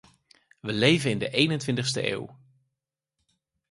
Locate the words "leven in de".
0.73-1.29